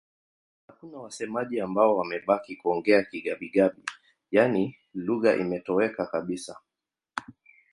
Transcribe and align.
Hakuna 0.67 0.97
wasemaji 0.97 1.61
ambao 1.61 1.97
wamebaki 1.97 2.55
kuongea 2.55 3.03
Kigabi-Gabi, 3.03 3.83
yaani 4.31 4.77
lugha 4.93 5.35
imetoweka 5.35 6.05
kabisa. 6.05 6.59